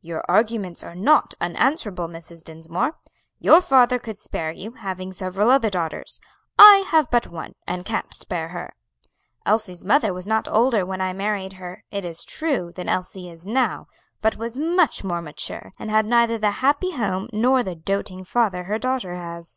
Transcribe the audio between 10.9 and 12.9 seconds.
I married her, it is true, than